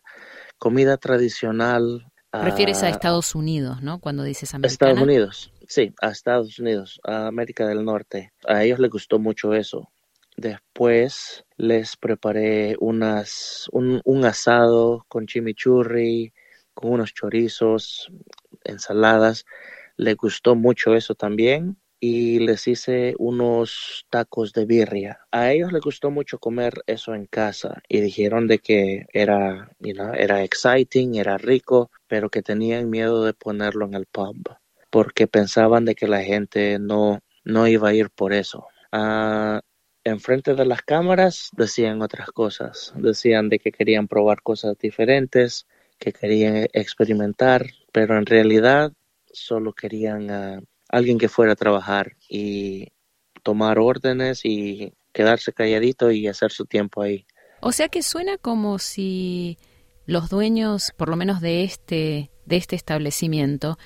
[0.58, 2.06] comida tradicional.
[2.42, 3.98] Refieres a Estados Unidos, ¿no?
[3.98, 4.92] Cuando dices americana.
[4.92, 8.32] Estados Unidos, sí, a Estados Unidos, a América del Norte.
[8.46, 9.90] A ellos les gustó mucho eso.
[10.36, 16.32] Después les preparé unas, un, un asado con chimichurri,
[16.74, 18.10] con unos chorizos,
[18.64, 19.44] ensaladas.
[19.96, 25.20] Les gustó mucho eso también y les hice unos tacos de birria.
[25.30, 30.44] A ellos les gustó mucho comer eso en casa y dijeron de que era, era
[30.44, 34.56] exciting, era rico, pero que tenían miedo de ponerlo en el pub
[34.96, 38.66] porque pensaban de que la gente no, no iba a ir por eso.
[38.92, 39.60] Ah,
[40.04, 45.66] enfrente de las cámaras decían otras cosas, decían de que querían probar cosas diferentes,
[45.98, 48.92] que querían experimentar, pero en realidad
[49.30, 52.88] solo querían ah, alguien que fuera a trabajar y
[53.42, 57.26] tomar órdenes y quedarse calladito y hacer su tiempo ahí.
[57.60, 59.58] O sea que suena como si
[60.04, 63.78] los dueños, por lo menos de este, de este establecimiento,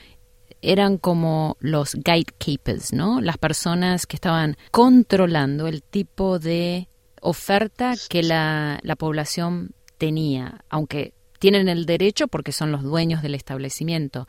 [0.62, 3.20] eran como los gatekeepers, ¿no?
[3.20, 6.88] Las personas que estaban controlando el tipo de
[7.22, 13.34] oferta que la, la población tenía, aunque tienen el derecho porque son los dueños del
[13.34, 14.28] establecimiento,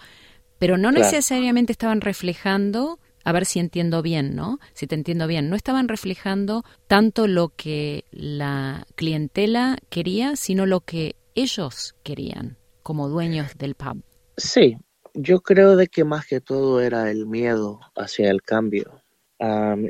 [0.62, 4.60] pero no necesariamente estaban reflejando, a ver si entiendo bien, ¿no?
[4.74, 10.82] Si te entiendo bien, no estaban reflejando tanto lo que la clientela quería, sino lo
[10.82, 14.04] que ellos querían como dueños del pub.
[14.38, 14.78] Sí,
[15.16, 19.02] yo creo de que más que todo era el miedo hacia el cambio.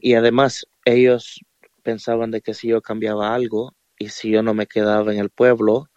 [0.02, 1.42] y además ellos
[1.84, 5.32] pensaban de que si yo cambiaba algo y si yo no me quedaba en el
[5.32, 5.88] pueblo,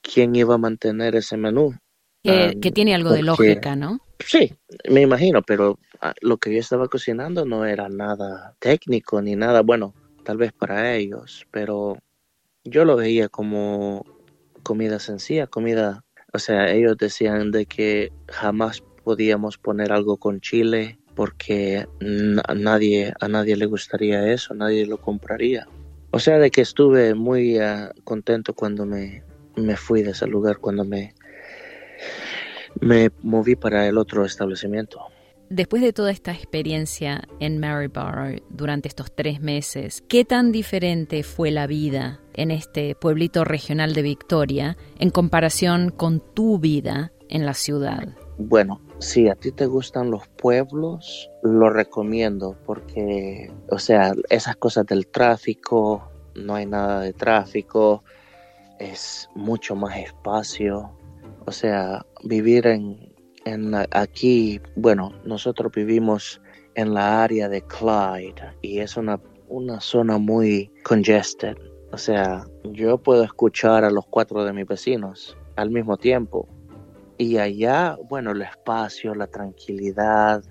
[0.00, 1.76] ¿quién iba a mantener ese menú?
[2.22, 4.00] Que, tiene algo de lógica, ¿no?
[4.20, 4.54] Sí,
[4.88, 9.62] me imagino, pero ah, lo que yo estaba cocinando no era nada técnico ni nada,
[9.62, 11.98] bueno, tal vez para ellos, pero
[12.64, 14.04] yo lo veía como
[14.62, 20.98] comida sencilla, comida, o sea, ellos decían de que jamás podíamos poner algo con chile
[21.14, 21.86] porque
[22.46, 25.66] a nadie, a nadie le gustaría eso, nadie lo compraría.
[26.10, 29.22] O sea, de que estuve muy ah, contento cuando me,
[29.56, 31.14] me fui de ese lugar, cuando me,
[32.82, 35.00] me moví para el otro establecimiento.
[35.48, 41.50] Después de toda esta experiencia en Maryborough durante estos tres meses, ¿qué tan diferente fue
[41.50, 47.54] la vida en este pueblito regional de Victoria en comparación con tu vida en la
[47.54, 48.08] ciudad?
[48.38, 54.86] Bueno, si a ti te gustan los pueblos, lo recomiendo porque, o sea, esas cosas
[54.86, 58.02] del tráfico, no hay nada de tráfico,
[58.78, 60.96] es mucho más espacio,
[61.46, 63.12] o sea, vivir en,
[63.44, 66.40] en aquí, bueno, nosotros vivimos
[66.74, 71.56] en la área de Clyde y es una, una zona muy congested.
[71.92, 76.48] O sea, yo puedo escuchar a los cuatro de mis vecinos al mismo tiempo.
[77.18, 80.42] Y allá, bueno, el espacio, la tranquilidad,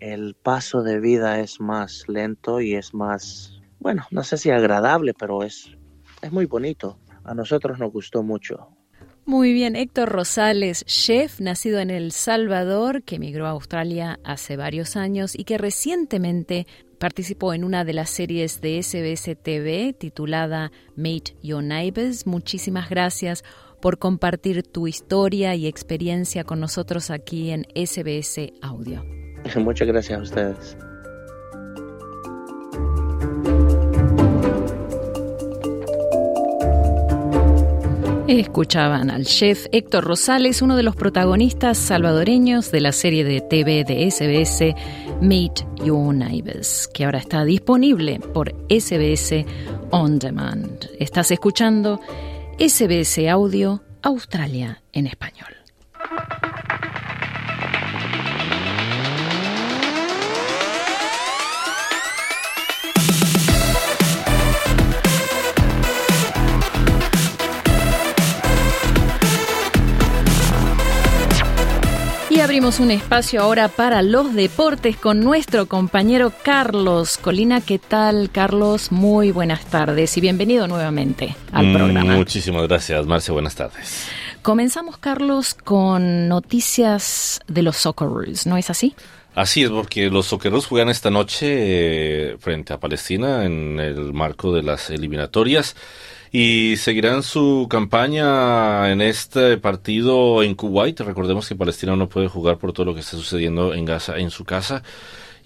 [0.00, 5.14] el paso de vida es más lento y es más, bueno, no sé si agradable,
[5.14, 5.76] pero es,
[6.22, 6.98] es muy bonito.
[7.24, 8.68] A nosotros nos gustó mucho.
[9.28, 14.96] Muy bien, Héctor Rosales, chef nacido en El Salvador, que emigró a Australia hace varios
[14.96, 16.66] años y que recientemente
[16.98, 22.26] participó en una de las series de SBS TV titulada Meet Your Neighbors.
[22.26, 23.44] Muchísimas gracias
[23.82, 29.04] por compartir tu historia y experiencia con nosotros aquí en SBS Audio.
[29.56, 30.87] Muchas gracias a ustedes.
[38.28, 43.84] Escuchaban al chef Héctor Rosales, uno de los protagonistas salvadoreños de la serie de TV
[43.84, 44.74] de SBS
[45.22, 49.46] Meet Your Neighbors, que ahora está disponible por SBS
[49.92, 50.90] On Demand.
[50.98, 52.02] Estás escuchando
[52.58, 55.57] SBS Audio Australia en español.
[72.58, 77.60] Abrimos un espacio ahora para los deportes con nuestro compañero Carlos Colina.
[77.60, 78.90] ¿Qué tal, Carlos?
[78.90, 82.16] Muy buenas tardes y bienvenido nuevamente al Mm, programa.
[82.16, 83.32] Muchísimas gracias, Marcia.
[83.32, 84.08] Buenas tardes.
[84.42, 88.92] Comenzamos, Carlos, con noticias de los Socceroos, ¿no es así?
[89.36, 91.46] Así es, porque los Socceroos juegan esta noche
[92.32, 95.76] eh, frente a Palestina en el marco de las eliminatorias
[96.32, 101.00] y seguirán su campaña en este partido en Kuwait.
[101.00, 104.30] Recordemos que Palestina no puede jugar por todo lo que está sucediendo en Gaza en
[104.30, 104.82] su casa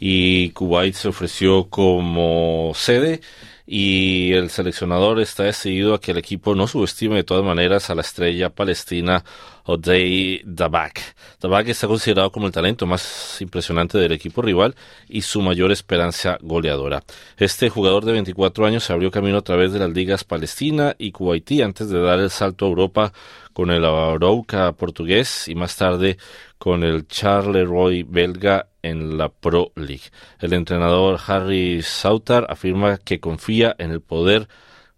[0.05, 3.21] y Kuwait se ofreció como sede
[3.65, 7.95] y el seleccionador está decidido a que el equipo no subestime de todas maneras a
[7.95, 9.25] la estrella palestina
[9.63, 11.01] Odey Dabak.
[11.41, 14.75] Dabak está considerado como el talento más impresionante del equipo rival
[15.09, 17.05] y su mayor esperanza goleadora.
[17.37, 21.13] Este jugador de 24 años se abrió camino a través de las ligas palestina y
[21.13, 23.13] kuwaití antes de dar el salto a Europa
[23.53, 26.19] con el Arouca portugués y más tarde
[26.59, 30.11] con el Charleroi belga en la Pro League.
[30.41, 34.49] El entrenador Harry Sauter afirma que confía en el poder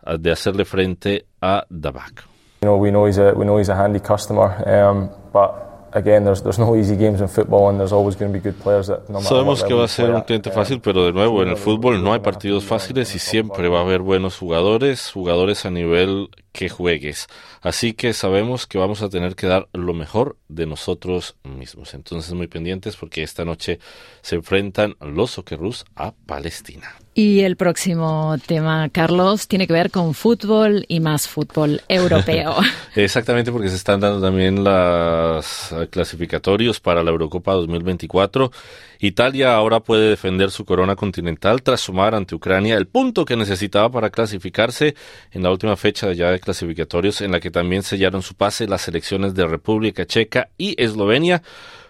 [0.03, 2.25] ah, de hacerle frente a Dabak.
[2.63, 5.53] You know, we know he's a we know he's a handy customer, um, but
[5.93, 8.59] again, there's there's no easy games in football, and there's always going to be good
[8.61, 11.13] players that no matter Sabemos que va a ser un cliente um, fácil, pero de
[11.13, 15.11] nuevo, en el fútbol no hay partidos fáciles y siempre va a haber buenos jugadores,
[15.13, 17.27] jugadores a nivel que juegues.
[17.61, 21.95] Así que sabemos que vamos a tener que dar lo mejor de nosotros mismos.
[21.95, 23.81] Entonces, muy pendientes porque esta noche
[24.23, 26.95] se enfrentan los Socceroos a Palestina.
[27.17, 32.57] Y el próximo tema, Carlos, tiene que ver con fútbol y más fútbol europeo.
[32.95, 38.51] Exactamente, porque se están dando también las eh, clasificatorios para la Eurocopa 2024.
[38.99, 43.91] Italia ahora puede defender su corona continental tras sumar ante Ucrania el punto que necesitaba
[43.91, 44.95] para clasificarse
[45.31, 48.83] en la última fecha ya de clasificatorios, en la que también sellaron su pase las
[48.83, 51.43] selecciones de República Checa y Eslovenia.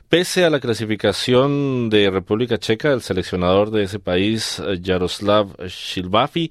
[0.09, 6.51] Pese a la clasificación de República Checa, el seleccionador de ese país, eh, Jaroslav Shilbafi,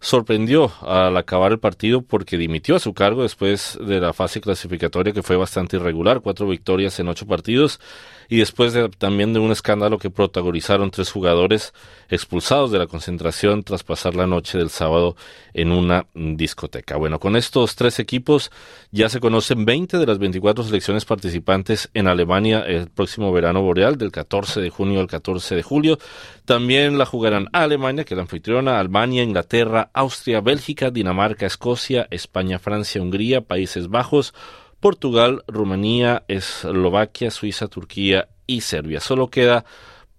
[0.00, 5.12] sorprendió al acabar el partido porque dimitió a su cargo después de la fase clasificatoria
[5.12, 7.80] que fue bastante irregular, cuatro victorias en ocho partidos
[8.28, 11.72] y después de, también de un escándalo que protagonizaron tres jugadores
[12.10, 15.16] expulsados de la concentración tras pasar la noche del sábado
[15.54, 16.96] en una discoteca.
[16.96, 18.50] Bueno, con estos tres equipos
[18.90, 23.96] ya se conocen 20 de las 24 selecciones participantes en Alemania el próximo verano boreal
[23.96, 25.98] del 14 de junio al 14 de julio.
[26.44, 32.58] También la jugarán Alemania, que es la anfitriona, Albania, Inglaterra, Austria, Bélgica, Dinamarca, Escocia, España,
[32.58, 34.34] Francia, Hungría, Países Bajos,
[34.80, 39.00] Portugal, Rumanía, Eslovaquia, Suiza, Turquía y Serbia.
[39.00, 39.64] Solo queda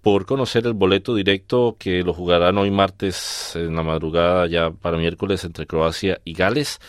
[0.01, 4.97] por conocer el boleto directo que lo jugarán hoy martes en la madrugada ya para
[4.97, 6.79] miércoles entre Croacia y Gales.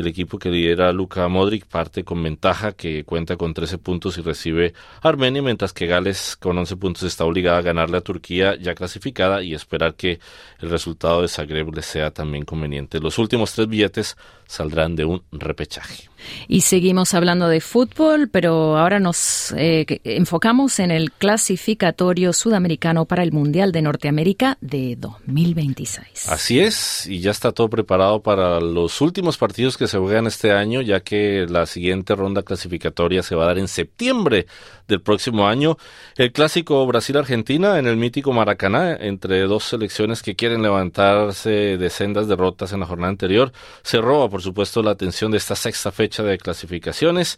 [0.00, 4.22] El equipo que lidera Luka Modric parte con ventaja que cuenta con 13 puntos y
[4.22, 4.72] recibe
[5.02, 8.74] a Armenia, mientras que Gales con 11 puntos está obligada a ganarle a Turquía ya
[8.74, 10.18] clasificada y esperar que
[10.60, 12.98] el resultado de Zagreb le sea también conveniente.
[12.98, 16.08] Los últimos tres billetes saldrán de un repechaje.
[16.48, 23.22] Y seguimos hablando de fútbol, pero ahora nos eh, enfocamos en el clasificatorio sudamericano para
[23.22, 26.28] el Mundial de Norteamérica de 2026.
[26.28, 30.52] Así es, y ya está todo preparado para los últimos partidos que se juegan este
[30.52, 34.46] año, ya que la siguiente ronda clasificatoria se va a dar en septiembre
[34.88, 35.76] del próximo año.
[36.16, 42.26] El clásico Brasil-Argentina en el mítico Maracaná, entre dos selecciones que quieren levantarse de sendas
[42.28, 46.22] derrotas en la jornada anterior, se roba, por supuesto, la atención de esta sexta fecha
[46.22, 47.36] de clasificaciones.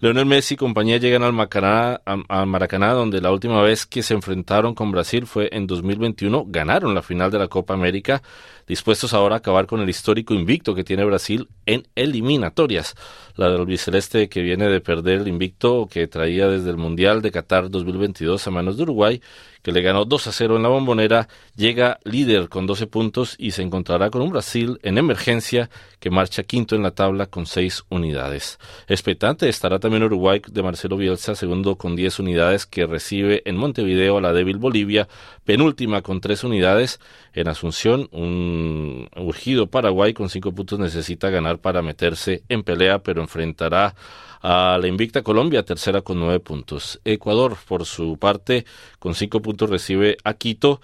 [0.00, 4.14] Leonel Messi y compañía llegan al Maracaná, al- Maracaná, donde la última vez que se
[4.14, 8.22] enfrentaron con Brasil fue en 2021, ganaron la final de la Copa América,
[8.70, 12.94] dispuestos ahora a acabar con el histórico invicto que tiene Brasil en eliminatorias.
[13.34, 17.32] La del albiceleste que viene de perder el invicto que traía desde el Mundial de
[17.32, 19.20] Qatar 2022 a manos de Uruguay,
[19.62, 23.52] que le ganó 2 a 0 en la bombonera, llega líder con 12 puntos y
[23.52, 27.84] se encontrará con un Brasil en emergencia que marcha quinto en la tabla con 6
[27.90, 28.58] unidades.
[28.88, 34.18] Expectante estará también Uruguay de Marcelo Bielsa, segundo con 10 unidades, que recibe en Montevideo
[34.18, 35.08] a la débil Bolivia,
[35.44, 37.00] penúltima con 3 unidades.
[37.32, 43.20] En Asunción, un urgido Paraguay con 5 puntos necesita ganar para meterse en pelea, pero
[43.20, 43.94] enfrentará
[44.42, 47.00] a la invicta Colombia, tercera con nueve puntos.
[47.04, 48.64] Ecuador, por su parte,
[48.98, 50.80] con cinco puntos recibe a Quito.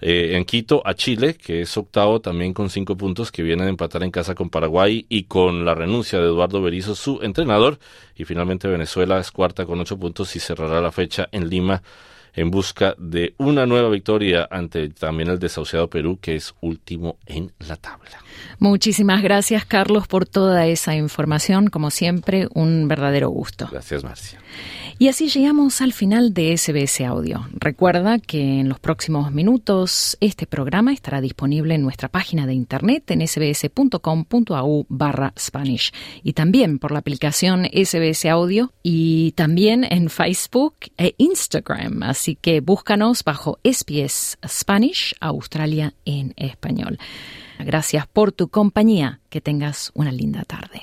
[0.00, 3.70] Eh, en Quito a Chile, que es octavo también con cinco puntos, que viene de
[3.70, 7.78] empatar en casa con Paraguay y con la renuncia de Eduardo Berizzo, su entrenador.
[8.14, 11.82] Y finalmente Venezuela es cuarta con ocho puntos y cerrará la fecha en Lima
[12.34, 17.52] en busca de una nueva victoria ante también el desahuciado Perú, que es último en
[17.58, 18.22] la tabla.
[18.60, 21.68] Muchísimas gracias, Carlos, por toda esa información.
[21.68, 23.68] Como siempre, un verdadero gusto.
[23.70, 24.40] Gracias, Marcia.
[25.00, 27.46] Y así llegamos al final de SBS Audio.
[27.52, 33.08] Recuerda que en los próximos minutos este programa estará disponible en nuestra página de internet
[33.12, 35.92] en sbs.com.au barra Spanish
[36.24, 42.02] y también por la aplicación SBS Audio y también en Facebook e Instagram.
[42.02, 46.98] Así que búscanos bajo SBS Spanish Australia en español.
[47.60, 49.20] Gracias por tu compañía.
[49.28, 50.82] Que tengas una linda tarde.